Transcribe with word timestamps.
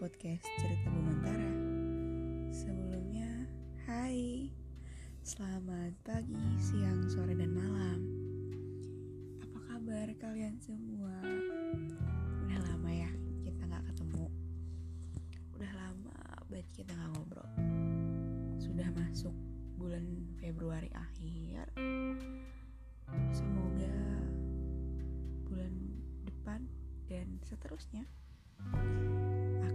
podcast 0.00 0.48
Cerita 0.56 0.88
Bumantara. 0.88 1.52
Sebelumnya, 2.56 3.44
hai, 3.84 4.48
selamat 5.20 5.92
pagi, 6.00 6.40
siang, 6.56 7.04
sore, 7.04 7.36
dan 7.36 7.52
malam. 7.52 8.00
Apa 9.44 9.60
kabar 9.60 10.08
kalian 10.16 10.56
semua? 10.56 11.12
Udah 12.48 12.58
lama 12.64 12.88
ya 12.88 13.12
kita 13.44 13.60
nggak 13.68 13.92
ketemu. 13.92 14.24
Udah 15.60 15.72
lama 15.76 16.16
banget 16.48 16.64
kita 16.72 16.96
nggak 16.96 17.10
ngobrol. 17.12 17.50
Sudah 18.56 18.88
masuk 18.96 19.36
bulan 19.76 20.08
Februari 20.40 20.88
akhir. 20.96 21.76
Semoga 23.36 24.00
bulan 25.44 25.76
depan 26.24 26.64
dan 27.04 27.36
seterusnya 27.44 28.08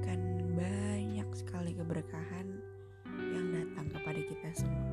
akan 0.06 0.54
banyak 0.54 1.26
sekali 1.34 1.74
keberkahan 1.74 2.46
yang 3.10 3.50
datang 3.50 3.90
kepada 3.90 4.22
kita 4.22 4.50
semua. 4.54 4.86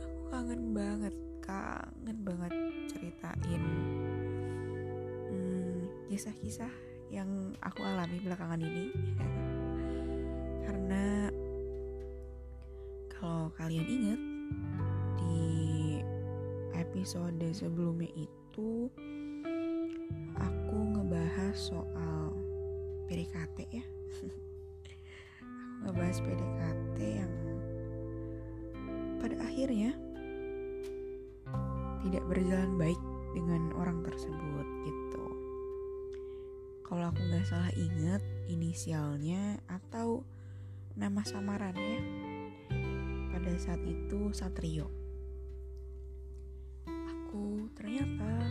Aku 0.00 0.20
kangen 0.32 0.72
banget, 0.72 1.12
kangen 1.44 2.18
banget 2.24 2.52
ceritain 2.88 3.64
hmm, 5.28 5.84
kisah-kisah 6.08 6.72
yang 7.12 7.52
aku 7.60 7.84
alami 7.84 8.24
belakangan 8.24 8.64
ini. 8.64 8.88
Karena 10.64 11.28
kalau 13.12 13.52
kalian 13.60 13.84
ingat 13.84 14.20
di 15.20 15.44
episode 16.72 17.44
sebelumnya 17.52 18.08
itu 18.16 18.88
aku 20.40 20.78
ngebahas 20.96 21.52
soal 21.52 22.21
PDKT 23.12 23.58
ya. 23.68 23.84
Aku 25.44 25.84
ngebahas 25.84 26.16
PDKT 26.24 26.96
yang 27.20 27.32
pada 29.20 29.36
akhirnya 29.44 29.92
tidak 32.00 32.24
berjalan 32.24 32.72
baik 32.80 32.96
dengan 33.36 33.68
orang 33.76 34.00
tersebut 34.00 34.64
gitu. 34.88 35.26
Kalau 36.88 37.12
aku 37.12 37.20
nggak 37.20 37.44
salah 37.44 37.68
ingat 37.76 38.24
inisialnya 38.48 39.60
atau 39.68 40.24
nama 40.96 41.20
samarannya 41.20 42.00
pada 43.28 43.52
saat 43.60 43.84
itu 43.84 44.32
Satrio. 44.32 44.88
Aku 46.88 47.68
ternyata 47.76 48.48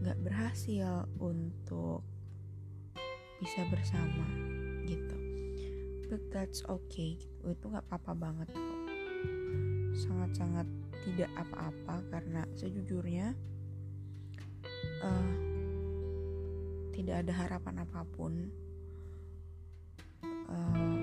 nggak 0.00 0.18
berhasil 0.24 1.04
untuk 1.20 2.00
bisa 3.40 3.64
bersama 3.72 4.28
gitu. 4.84 5.16
But 6.12 6.28
that's 6.28 6.60
okay. 6.68 7.16
Itu 7.40 7.72
nggak 7.72 7.88
apa-apa 7.88 8.12
banget 8.12 8.48
kok. 8.52 8.80
Sangat-sangat 9.96 10.68
tidak 11.08 11.32
apa-apa 11.32 12.04
karena 12.12 12.44
sejujurnya 12.52 13.32
uh, 15.00 15.34
tidak 16.92 17.24
ada 17.24 17.32
harapan 17.32 17.74
apa 17.80 18.00
pun. 18.12 18.52
Uh, 20.50 20.98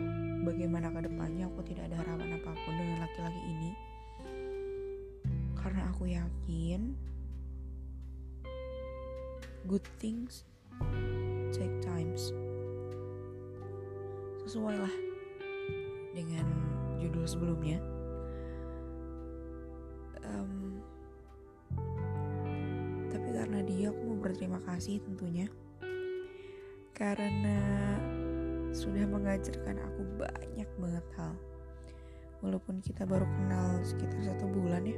bagaimana 0.45 0.91
ke 0.91 1.07
depannya 1.07 1.47
aku 1.49 1.63
tidak 1.65 1.89
ada 1.89 2.03
harapan 2.05 2.37
apa 2.37 2.51
pun 2.53 2.73
dengan 2.77 2.97
laki-laki 3.01 3.41
ini. 3.49 3.71
Karena 5.57 5.89
aku 5.89 6.05
yakin 6.05 6.93
good 9.67 9.83
things 9.99 10.47
take 11.53 11.73
times. 11.83 12.31
Sesuai 14.47 14.79
lah 14.79 14.95
dengan 16.15 16.47
judul 16.97 17.25
sebelumnya. 17.27 17.77
Um, 20.27 20.81
tapi 23.11 23.29
karena 23.31 23.59
dia 23.63 23.93
aku 23.93 24.01
mau 24.07 24.19
berterima 24.19 24.59
kasih 24.65 24.99
tentunya. 25.03 25.47
Karena 26.97 27.59
sudah 28.73 29.05
mengajarkan 29.05 29.77
aku 29.77 30.01
banyak 30.17 30.69
banget 30.81 31.05
hal. 31.15 31.33
Walaupun 32.41 32.81
kita 32.81 33.05
baru 33.05 33.25
kenal 33.25 33.81
sekitar 33.85 34.21
satu 34.33 34.45
bulan 34.49 34.85
ya. 34.85 34.97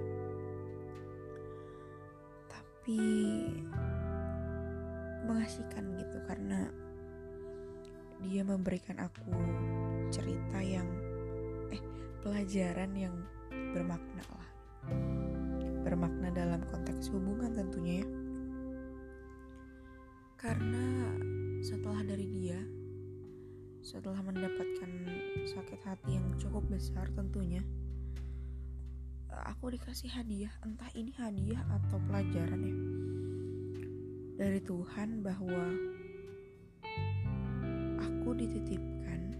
Tapi 2.51 2.99
mengasihkan 5.29 5.93
gitu 6.01 6.17
karena 6.25 6.65
dia 8.25 8.41
memberikan 8.41 8.97
aku 8.97 9.29
cerita 10.09 10.59
yang 10.59 10.89
eh 11.69 11.79
pelajaran 12.25 12.91
yang 12.97 13.15
bermakna 13.77 14.25
lah. 14.33 14.49
Bermakna 15.85 16.33
dalam 16.33 16.65
konteks 16.67 17.13
hubungan 17.13 17.53
tentunya 17.53 18.01
ya. 18.01 18.07
Karena 20.35 21.13
setelah 21.61 22.01
dari 22.01 22.25
dia 22.25 22.59
setelah 23.79 24.19
mendapatkan 24.19 24.91
sakit 25.47 25.81
hati 25.87 26.19
yang 26.19 26.27
cukup 26.35 26.67
besar 26.67 27.07
tentunya 27.15 27.63
aku 29.47 29.71
dikasih 29.71 30.11
hadiah 30.11 30.51
entah 30.67 30.91
ini 30.95 31.15
hadiah 31.15 31.63
atau 31.79 31.97
pelajaran 32.07 32.59
ya 32.59 32.75
dari 34.39 34.63
Tuhan 34.63 35.19
bahwa 35.19 35.67
aku 37.99 38.29
dititipkan 38.39 39.35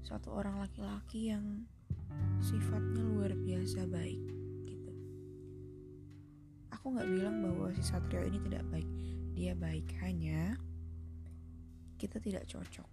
satu 0.00 0.32
orang 0.32 0.64
laki-laki 0.64 1.28
yang 1.28 1.68
sifatnya 2.40 3.04
luar 3.04 3.36
biasa 3.36 3.84
baik 3.84 4.24
gitu. 4.64 4.92
Aku 6.72 6.96
nggak 6.96 7.04
bilang 7.04 7.44
bahwa 7.44 7.68
si 7.76 7.84
Satrio 7.84 8.24
ini 8.24 8.40
tidak 8.48 8.64
baik, 8.72 8.88
dia 9.36 9.52
baik 9.52 9.92
hanya 10.00 10.56
kita 12.00 12.16
tidak 12.16 12.48
cocok. 12.48 12.88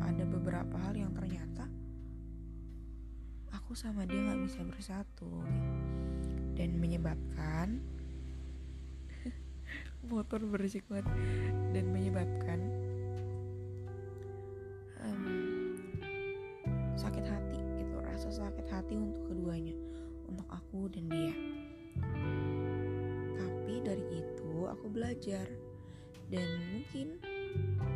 Ada 0.00 0.24
beberapa 0.24 0.80
hal 0.80 0.96
yang 0.96 1.12
ternyata 1.12 1.68
aku 3.52 3.76
sama 3.76 4.08
dia 4.08 4.32
nggak 4.32 4.48
bisa 4.48 4.64
bersatu 4.64 5.44
gitu. 5.44 6.56
dan 6.56 6.80
menyebabkan 6.80 7.84
motor 10.06 10.42
berisik 10.42 10.82
banget 10.90 11.06
dan 11.70 11.84
menyebabkan 11.94 12.60
um, 15.02 15.78
sakit 16.98 17.24
hati 17.26 17.58
gitu 17.78 17.96
rasa 18.02 18.28
sakit 18.30 18.66
hati 18.68 18.94
untuk 18.98 19.22
keduanya 19.30 19.76
untuk 20.26 20.48
aku 20.50 20.88
dan 20.90 21.04
dia. 21.12 21.34
Tapi 23.36 23.74
dari 23.84 24.04
itu 24.16 24.66
aku 24.66 24.86
belajar 24.88 25.44
dan 26.32 26.48
mungkin 26.72 27.20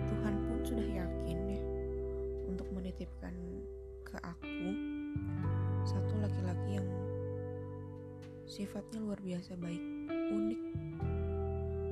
Tuhan 0.07 0.35
pun 0.45 0.59
sudah 0.61 0.85
yakin 0.85 1.39
ya 1.49 1.63
untuk 2.47 2.69
menitipkan 2.77 3.33
ke 4.05 4.21
aku 4.21 4.69
satu 5.89 6.15
laki-laki 6.21 6.77
yang 6.77 6.89
sifatnya 8.45 9.01
luar 9.01 9.19
biasa 9.25 9.57
baik 9.57 9.83
unik 10.31 10.61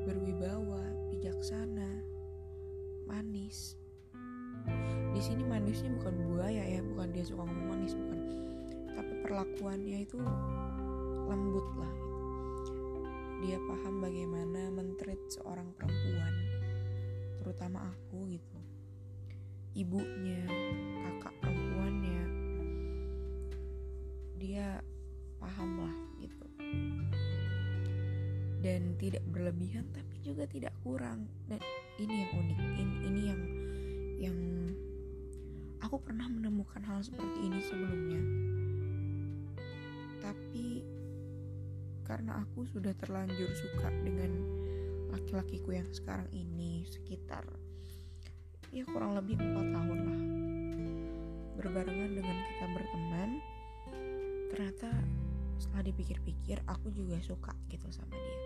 berwibawa, 0.05 0.85
bijaksana, 1.09 1.89
manis. 3.09 3.81
Di 5.17 5.21
sini 5.21 5.45
manisnya 5.45 5.93
bukan 5.97 6.15
buaya 6.29 6.65
ya, 6.65 6.81
bukan 6.85 7.09
dia 7.13 7.25
suka 7.25 7.45
ngomong 7.45 7.69
manis, 7.73 7.97
bukan. 7.97 8.21
Tapi 8.93 9.13
perlakuannya 9.25 9.99
itu 10.05 10.21
lembut 11.25 11.69
lah. 11.81 11.95
Dia 13.45 13.57
paham 13.65 14.01
bagaimana 14.01 14.73
mentreat 14.73 15.21
seorang 15.33 15.69
perempuan, 15.77 16.35
terutama 17.41 17.89
aku 17.89 18.29
gitu. 18.29 18.61
Ibunya, 19.75 20.45
kakak 21.03 21.35
perempuannya, 21.43 22.23
dia 24.37 24.81
paham 25.41 25.83
lah 25.83 25.97
gitu 26.23 26.47
dan 28.65 28.97
tidak 28.97 29.21
berlebihan 29.29 29.85
tapi 29.93 30.17
juga 30.25 30.49
tidak 30.49 30.73
kurang. 30.81 31.29
Dan 31.45 31.61
ini 32.01 32.25
yang 32.25 32.33
unik 32.33 32.59
ini, 32.81 32.97
ini 33.05 33.21
yang 33.29 33.43
yang 34.17 34.39
aku 35.85 36.01
pernah 36.01 36.25
menemukan 36.25 36.81
hal 36.81 37.05
seperti 37.05 37.45
ini 37.45 37.61
sebelumnya. 37.61 38.23
Tapi 40.25 40.81
karena 42.09 42.41
aku 42.41 42.65
sudah 42.65 42.97
terlanjur 42.97 43.53
suka 43.53 43.93
dengan 44.01 44.33
laki-lakiku 45.13 45.77
yang 45.77 45.89
sekarang 45.93 46.27
ini 46.33 46.89
sekitar 46.89 47.45
ya 48.75 48.83
kurang 48.89 49.15
lebih 49.15 49.37
empat 49.37 49.67
tahun 49.77 50.01
lah. 50.09 50.23
Berbarengan 51.61 52.11
dengan 52.17 52.37
kita 52.49 52.67
berteman 52.73 53.31
ternyata 54.51 54.91
setelah 55.59 55.85
dipikir-pikir 55.87 56.59
aku 56.67 56.91
juga 56.91 57.19
suka 57.23 57.53
gitu 57.71 57.87
sama 57.91 58.15
dia. 58.15 58.39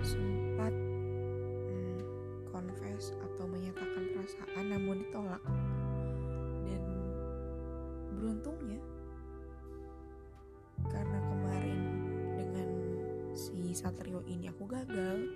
Sempat 0.00 0.72
hmm, 0.72 2.00
confess 2.50 3.12
atau 3.20 3.44
menyatakan 3.48 4.04
perasaan 4.14 4.64
namun 4.70 5.04
ditolak. 5.04 5.42
Dan 6.64 6.82
beruntungnya 8.16 8.80
karena 10.88 11.18
kemarin 11.18 11.80
dengan 12.36 12.68
si 13.32 13.72
Satrio 13.72 14.20
ini 14.28 14.52
aku 14.52 14.68
gagal 14.68 15.32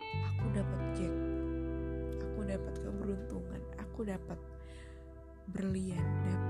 aku 0.00 0.46
dapat 0.52 0.80
jack 0.96 1.14
aku 2.40 2.56
dapat 2.56 2.74
keberuntungan. 2.80 3.60
Aku 3.84 4.00
dapat 4.00 4.40
berlian. 5.52 6.00
Dapat 6.24 6.49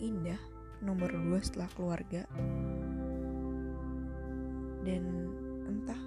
indah 0.00 0.38
nomor 0.84 1.08
dua 1.08 1.40
setelah 1.40 1.70
keluarga. 1.72 2.22
Dan 4.84 5.04
entah 5.66 6.02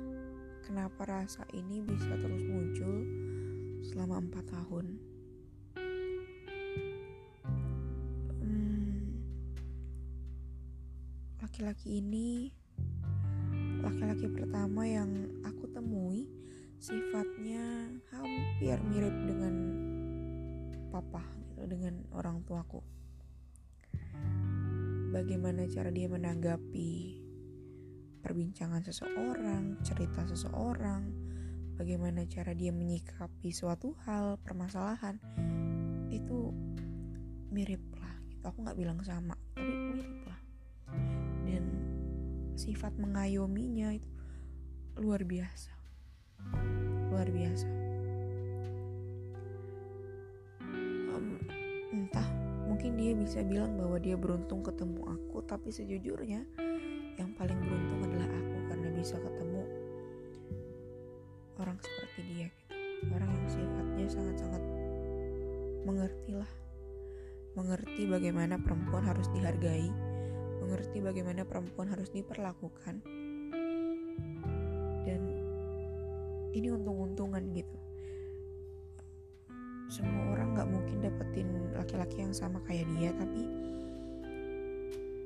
kenapa 0.63 1.01
rasa 1.09 1.43
ini 1.51 1.81
bisa 1.83 2.13
terus 2.21 2.43
muncul 2.45 2.95
selama 3.83 4.21
empat 4.23 4.45
tahun. 4.53 4.85
Hmm, 8.39 9.03
laki-laki 11.41 11.89
hmm, 11.97 11.99
ini 12.05 12.29
laki-laki 13.79 14.27
pertama 14.27 14.83
yang 14.83 15.07
aku 15.47 15.71
temui 15.71 16.27
sifatnya 16.79 17.87
hampir 18.11 18.79
mirip 18.91 19.15
dengan 19.23 19.55
papa 20.91 21.23
gitu 21.59 21.63
dengan 21.67 21.99
orang 22.15 22.39
tuaku 22.47 22.79
bagaimana 25.09 25.65
cara 25.65 25.89
dia 25.89 26.05
menanggapi 26.05 27.25
perbincangan 28.21 28.85
seseorang, 28.85 29.81
cerita 29.81 30.21
seseorang, 30.29 31.09
bagaimana 31.73 32.27
cara 32.29 32.53
dia 32.53 32.69
menyikapi 32.69 33.49
suatu 33.49 33.97
hal, 34.05 34.37
permasalahan, 34.45 35.17
itu 36.13 36.53
mirip 37.49 37.81
lah. 37.97 38.15
Gitu. 38.29 38.43
Aku 38.45 38.57
nggak 38.61 38.77
bilang 38.77 39.01
sama, 39.01 39.33
tapi 39.57 39.73
mirip 39.97 40.29
lah. 40.29 40.39
Dan 41.49 41.63
sifat 42.53 42.93
mengayominya 43.01 43.97
itu 43.97 44.09
luar 45.01 45.25
biasa, 45.25 45.73
luar 47.09 47.27
biasa. 47.33 47.67
Um, 51.09 51.41
entah, 51.95 52.28
mungkin 52.89 53.05
dia 53.05 53.13
bisa 53.13 53.45
bilang 53.45 53.77
bahwa 53.77 54.01
dia 54.01 54.17
beruntung 54.17 54.65
ketemu 54.65 55.05
aku, 55.05 55.45
tapi 55.45 55.69
sejujurnya 55.69 56.41
yang 57.21 57.29
paling 57.37 57.61
beruntung 57.61 58.01
adalah 58.01 58.25
aku 58.25 58.57
karena 58.65 58.89
bisa 58.97 59.13
ketemu 59.21 59.61
orang 61.61 61.77
seperti 61.77 62.19
dia 62.33 62.47
gitu. 62.49 62.73
Orang 63.13 63.29
yang 63.29 63.45
sifatnya 63.45 64.05
sangat-sangat 64.09 64.63
mengerti 65.85 66.33
lah 66.33 66.49
mengerti 67.53 68.09
bagaimana 68.09 68.57
perempuan 68.57 69.05
harus 69.05 69.29
dihargai. 69.37 69.93
Mengerti 70.65 70.97
bagaimana 70.97 71.45
perempuan 71.45 71.93
harus 71.93 72.09
diperlakukan. 72.09 73.05
Dan 75.05 75.21
ini 76.57 76.67
untung-untungan 76.73 77.53
gitu. 77.53 77.77
Semua 79.93 80.28
nggak 80.59 80.75
mungkin 80.75 80.99
dapetin 80.99 81.47
laki-laki 81.71 82.19
yang 82.19 82.35
sama 82.35 82.59
kayak 82.67 82.83
dia 82.99 83.15
tapi 83.15 83.47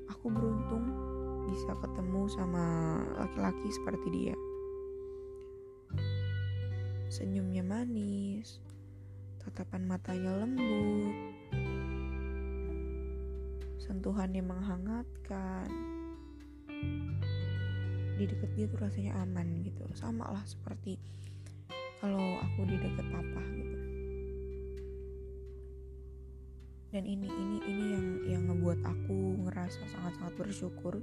aku 0.05 0.29
beruntung 0.29 0.85
bisa 1.49 1.73
ketemu 1.73 2.29
sama 2.29 2.65
laki-laki 3.17 3.65
seperti 3.73 4.07
dia. 4.13 4.37
Senyumnya 7.09 7.65
manis, 7.65 8.61
tatapan 9.41 9.89
matanya 9.89 10.37
lembut, 10.37 11.17
sentuhannya 13.81 14.45
menghangatkan. 14.45 15.65
Di 18.21 18.23
dekat 18.29 18.53
dia 18.53 18.69
tuh 18.69 18.85
rasanya 18.85 19.17
aman 19.17 19.65
gitu, 19.65 19.81
sama 19.97 20.29
lah 20.29 20.45
seperti 20.45 21.01
kalau 21.97 22.21
aku 22.37 22.69
di 22.69 22.77
dekat 22.77 23.05
papa 23.09 23.41
gitu. 23.57 23.72
Dan 26.93 27.09
ini 27.09 27.25
ini 27.25 27.57
ini 27.65 27.85
yang 27.89 28.07
yang 28.29 28.43
ngebuat 28.53 28.85
aku 28.85 29.41
ngerasa 29.49 29.81
sangat-sangat 29.89 30.33
bersyukur. 30.37 31.01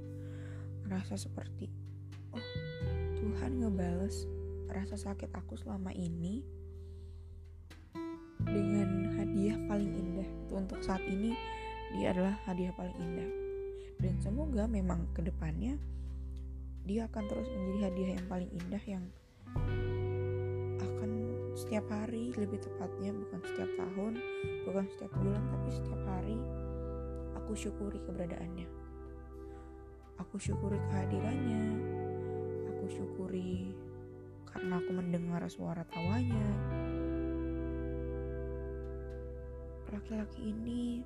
Rasa 0.87 1.19
seperti 1.19 1.67
oh 2.31 2.47
Tuhan 3.19 3.59
ngebales 3.59 4.23
rasa 4.71 4.95
sakit 4.95 5.35
aku 5.35 5.59
selama 5.59 5.91
ini 5.91 6.47
dengan 8.39 9.19
hadiah 9.19 9.59
paling 9.67 9.91
indah. 9.91 10.29
Itu 10.47 10.63
untuk 10.63 10.79
saat 10.79 11.03
ini 11.11 11.35
dia 11.91 12.15
adalah 12.15 12.39
hadiah 12.47 12.71
paling 12.71 12.95
indah. 12.95 13.29
Dan 13.99 14.15
semoga 14.23 14.71
memang 14.71 15.11
ke 15.11 15.19
depannya 15.27 15.75
dia 16.87 17.11
akan 17.11 17.23
terus 17.27 17.51
menjadi 17.51 17.91
hadiah 17.91 18.11
yang 18.15 18.27
paling 18.31 18.51
indah 18.63 18.83
yang 18.87 19.03
akan 20.79 21.10
setiap 21.71 21.87
hari 21.87 22.35
lebih 22.35 22.59
tepatnya 22.59 23.15
bukan 23.15 23.39
setiap 23.47 23.71
tahun 23.79 24.19
bukan 24.67 24.85
setiap 24.91 25.11
bulan 25.23 25.39
tapi 25.55 25.69
setiap 25.71 26.01
hari 26.03 26.35
aku 27.39 27.55
syukuri 27.55 27.95
keberadaannya 28.03 28.67
Aku 30.21 30.37
syukuri 30.37 30.77
kehadirannya. 30.77 31.63
Aku 32.69 32.85
syukuri 32.93 33.73
karena 34.45 34.77
aku 34.77 34.93
mendengar 34.93 35.41
suara 35.49 35.81
tawanya. 35.89 36.45
Laki-laki 39.89 40.53
ini 40.53 41.01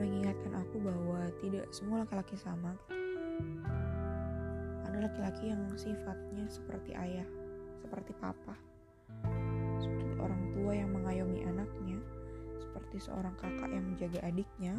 mengingatkan 0.00 0.64
aku 0.64 0.80
bahwa 0.80 1.28
tidak 1.44 1.68
semua 1.76 2.08
laki-laki 2.08 2.40
sama. 2.40 2.72
Ada 4.88 5.12
laki-laki 5.12 5.52
yang 5.52 5.60
sifatnya 5.76 6.48
seperti 6.48 6.96
ayah, 6.96 7.28
seperti 7.80 8.12
papa, 8.20 8.54
seperti 9.80 10.14
orang 10.20 10.42
tua 10.52 10.72
yang 10.76 10.92
mengayomi 10.92 11.40
anaknya, 11.48 11.98
seperti 12.60 13.00
seorang 13.00 13.32
kakak 13.40 13.72
yang 13.72 13.84
menjaga 13.88 14.20
adiknya, 14.22 14.76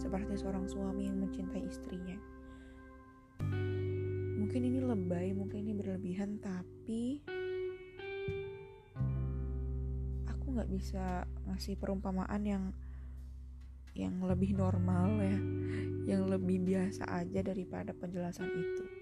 seperti 0.00 0.40
seorang 0.40 0.64
suami 0.64 1.12
yang 1.12 1.20
mencintai 1.20 1.62
istrinya. 1.68 2.16
Mungkin 4.40 4.60
ini 4.66 4.80
lebay, 4.82 5.36
mungkin 5.36 5.62
ini 5.62 5.72
berlebihan, 5.76 6.40
tapi 6.42 7.22
aku 10.26 10.44
nggak 10.56 10.70
bisa 10.72 11.28
ngasih 11.46 11.78
perumpamaan 11.78 12.42
yang 12.42 12.64
yang 13.94 14.22
lebih 14.22 14.54
normal 14.54 15.18
ya, 15.18 15.38
yang 16.14 16.26
lebih 16.26 16.62
biasa 16.62 17.06
aja 17.10 17.42
daripada 17.42 17.94
penjelasan 17.94 18.48
itu. 18.50 18.99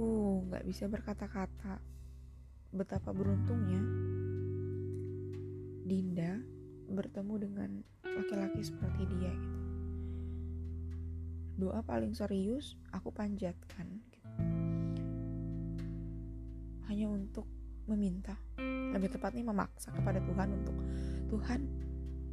Aku 0.00 0.48
nggak 0.48 0.64
bisa 0.64 0.88
berkata-kata 0.88 1.76
betapa 2.72 3.12
beruntungnya 3.12 3.84
Dinda 5.84 6.40
bertemu 6.88 7.34
dengan 7.36 7.70
laki-laki 8.08 8.64
seperti 8.64 9.04
dia 9.04 9.28
gitu. 9.28 9.60
Doa 11.60 11.84
paling 11.84 12.16
serius 12.16 12.80
aku 12.96 13.12
panjatkan 13.12 14.00
gitu. 14.00 14.20
Hanya 16.88 17.12
untuk 17.12 17.44
meminta, 17.84 18.40
lebih 18.96 19.12
tepatnya 19.12 19.52
memaksa 19.52 19.92
kepada 19.92 20.24
Tuhan 20.24 20.48
untuk 20.64 20.76
Tuhan, 21.28 21.60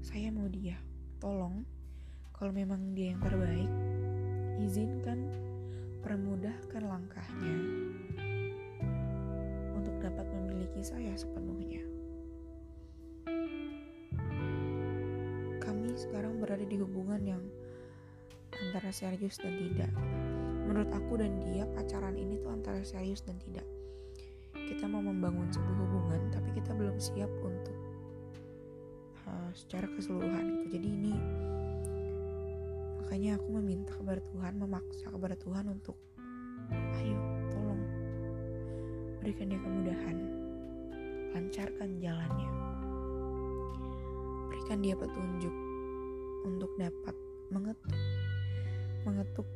saya 0.08 0.32
mau 0.32 0.48
dia. 0.48 0.80
Tolong 1.20 1.68
kalau 2.32 2.56
memang 2.56 2.96
dia 2.96 3.12
yang 3.12 3.20
terbaik, 3.20 3.72
izinkan 4.64 5.20
permudahkan 6.08 6.88
langkahnya 6.88 7.58
untuk 9.76 9.92
dapat 10.00 10.24
memiliki 10.32 10.80
saya 10.80 11.12
sepenuhnya. 11.20 11.84
sekarang 15.98 16.38
berada 16.38 16.62
di 16.62 16.78
hubungan 16.78 17.18
yang 17.26 17.44
antara 18.54 18.94
serius 18.94 19.42
dan 19.42 19.50
tidak. 19.58 19.90
Menurut 20.70 20.94
aku 20.94 21.18
dan 21.18 21.42
dia 21.42 21.66
pacaran 21.74 22.14
ini 22.14 22.38
tuh 22.38 22.54
antara 22.54 22.86
serius 22.86 23.26
dan 23.26 23.42
tidak. 23.42 23.66
Kita 24.54 24.86
mau 24.86 25.02
membangun 25.02 25.50
sebuah 25.50 25.78
hubungan 25.90 26.22
tapi 26.30 26.54
kita 26.54 26.78
belum 26.78 27.02
siap 27.02 27.34
untuk 27.42 27.78
uh, 29.26 29.50
secara 29.58 29.90
keseluruhan 29.90 30.46
gitu. 30.54 30.78
Jadi 30.78 30.88
ini 30.88 31.14
makanya 33.08 33.40
aku 33.40 33.56
meminta 33.64 33.96
kepada 33.96 34.20
Tuhan, 34.20 34.60
memaksa 34.60 35.08
kepada 35.08 35.40
Tuhan 35.40 35.72
untuk 35.72 35.96
ayo 37.00 37.16
tolong 37.48 37.80
berikan 39.24 39.48
dia 39.48 39.64
kemudahan, 39.64 40.18
lancarkan 41.32 42.04
jalannya, 42.04 42.52
berikan 44.52 44.84
dia 44.84 44.92
petunjuk 45.00 45.56
untuk 46.52 46.68
dapat 46.76 47.16
mengetuk, 47.48 47.96
mengetuk 49.08 49.48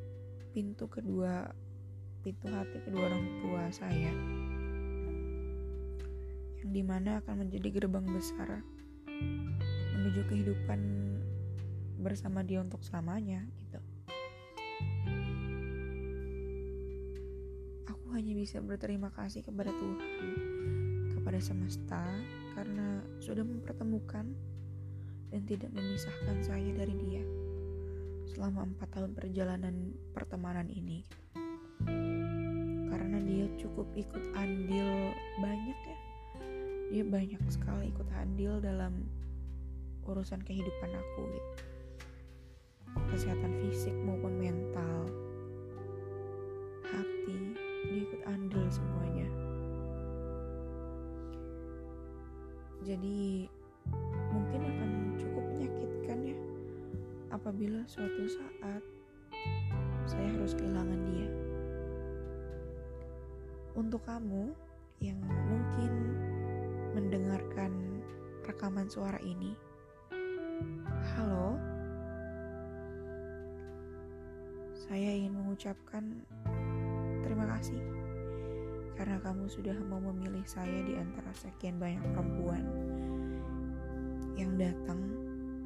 pintu 0.56 0.88
kedua 0.88 1.52
pintu 2.24 2.48
hati 2.48 2.80
kedua 2.88 3.12
orang 3.12 3.28
tua 3.44 3.68
saya 3.68 4.16
yang 6.64 6.72
di 6.72 6.80
mana 6.88 7.20
akan 7.20 7.44
menjadi 7.44 7.84
gerbang 7.84 8.08
besar 8.16 8.64
menuju 9.92 10.24
kehidupan 10.32 11.11
bersama 12.02 12.42
dia 12.42 12.58
untuk 12.60 12.82
selamanya 12.82 13.46
gitu. 13.62 13.78
Aku 17.86 18.06
hanya 18.18 18.34
bisa 18.34 18.58
berterima 18.58 19.14
kasih 19.14 19.46
kepada 19.46 19.70
Tuhan, 19.70 20.34
kepada 21.14 21.38
semesta 21.38 22.02
karena 22.58 23.06
sudah 23.22 23.46
mempertemukan 23.46 24.34
dan 25.30 25.42
tidak 25.46 25.70
memisahkan 25.72 26.42
saya 26.42 26.74
dari 26.74 26.98
dia 27.06 27.24
selama 28.34 28.66
empat 28.66 28.90
tahun 28.98 29.14
perjalanan 29.14 29.94
pertemanan 30.18 30.68
ini. 30.74 31.06
Karena 32.90 33.18
dia 33.22 33.46
cukup 33.62 33.88
ikut 33.94 34.24
andil 34.34 35.14
banyak 35.38 35.80
ya. 35.86 35.98
Dia 36.92 37.04
banyak 37.08 37.40
sekali 37.48 37.94
ikut 37.94 38.10
andil 38.18 38.60
dalam 38.60 39.06
urusan 40.04 40.42
kehidupan 40.42 40.92
aku 40.92 41.22
gitu 41.30 41.71
kesehatan 43.12 43.54
fisik 43.60 43.96
maupun 44.04 44.36
mental 44.40 45.08
hati 46.88 47.56
dia 47.88 48.00
ikut 48.08 48.22
andil 48.28 48.66
semuanya. 48.72 49.28
Jadi 52.82 53.48
mungkin 54.32 54.62
akan 54.66 54.92
cukup 55.20 55.44
menyakitkan 55.54 56.20
ya 56.34 56.38
apabila 57.32 57.82
suatu 57.88 58.24
saat 58.28 58.84
saya 60.10 60.28
harus 60.34 60.58
kehilangan 60.58 61.02
dia. 61.14 61.30
Untuk 63.78 64.04
kamu 64.04 64.52
yang 65.00 65.18
mungkin 65.24 65.94
mendengarkan 66.92 67.72
rekaman 68.44 68.92
suara 68.92 69.18
ini 69.24 69.56
halo 71.16 71.56
Saya 74.92 75.08
ingin 75.08 75.40
mengucapkan 75.40 76.04
terima 77.24 77.48
kasih 77.56 77.80
karena 79.00 79.24
kamu 79.24 79.48
sudah 79.48 79.80
mau 79.88 80.04
memilih 80.04 80.44
saya 80.44 80.84
di 80.84 81.00
antara 81.00 81.32
sekian 81.32 81.80
banyak 81.80 82.04
perempuan 82.12 82.60
yang 84.36 84.60
datang 84.60 85.00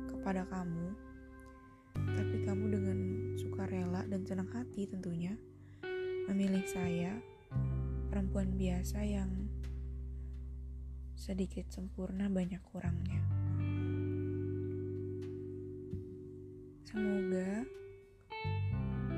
kepada 0.06 0.46
kamu, 0.46 0.94
tapi 1.98 2.38
kamu 2.46 2.66
dengan 2.70 3.00
sukarela 3.34 4.06
dan 4.06 4.22
senang 4.30 4.46
hati 4.54 4.86
tentunya 4.86 5.34
memilih 6.30 6.62
saya, 6.70 7.18
perempuan 8.14 8.54
biasa 8.54 9.10
yang 9.10 9.50
sedikit 11.18 11.66
sempurna 11.74 12.30
banyak 12.30 12.62
kurangnya. 12.62 13.26
Semoga 16.86 17.66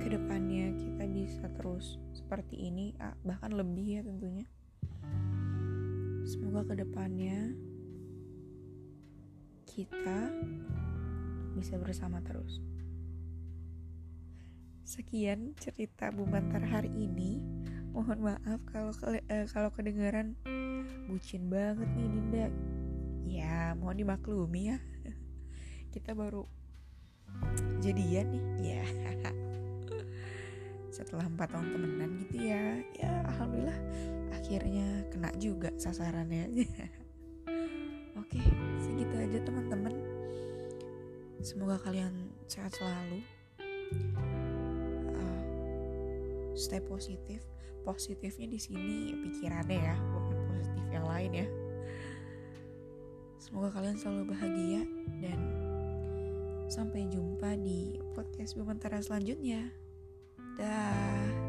ke 0.08 0.16
depannya 0.16 0.72
kita 0.80 1.04
bisa 1.12 1.52
terus 1.52 2.00
seperti 2.16 2.72
ini 2.72 2.96
bahkan 3.28 3.52
lebih 3.52 4.00
ya 4.00 4.02
tentunya. 4.08 4.48
Semoga 6.24 6.64
ke 6.64 6.80
depannya 6.80 7.52
kita 9.68 10.32
bisa 11.60 11.76
bersama 11.76 12.24
terus. 12.24 12.64
Sekian 14.88 15.52
cerita 15.60 16.08
Bumantar 16.16 16.64
hari 16.64 16.88
ini. 16.96 17.44
Mohon 17.92 18.32
maaf 18.32 18.64
kalau 18.72 18.96
uh, 19.12 19.46
kalau 19.52 19.76
kedengaran 19.76 20.40
bucin 21.12 21.52
banget 21.52 21.92
nih 22.00 22.08
Dinda. 22.08 22.48
Ya 23.28 23.76
mohon 23.76 24.00
dimaklumi 24.00 24.72
ya. 24.72 24.80
Kita 25.92 26.16
baru 26.16 26.48
jadian 27.84 28.32
nih. 28.32 28.46
Ya 28.72 29.07
setelah 31.08 31.32
empat 31.32 31.56
tahun 31.56 31.72
temenan 31.72 32.10
gitu 32.28 32.36
ya. 32.52 32.84
Ya 33.00 33.24
alhamdulillah 33.32 33.80
akhirnya 34.36 35.08
kena 35.08 35.32
juga 35.40 35.72
sasarannya. 35.80 36.52
Oke 38.20 38.44
segitu 38.84 39.16
aja 39.16 39.40
teman-teman. 39.48 39.96
Semoga 41.40 41.80
kalian 41.80 42.12
sehat 42.52 42.76
selalu. 42.76 43.24
Uh, 45.16 45.44
stay 46.60 46.84
positif. 46.84 47.40
Positifnya 47.88 48.52
di 48.52 48.60
sini 48.60 49.16
pikirannya 49.16 49.80
ya 49.80 49.96
bukan 50.12 50.38
positif 50.52 50.86
yang 50.92 51.08
lain 51.08 51.32
ya. 51.32 51.48
Semoga 53.40 53.80
kalian 53.80 53.96
selalu 53.96 54.36
bahagia 54.36 54.84
dan 55.24 55.40
sampai 56.68 57.08
jumpa 57.08 57.56
di 57.56 57.96
podcast 58.12 58.60
Bumantara 58.60 59.00
selanjutnya. 59.00 59.87
die. 60.58 61.47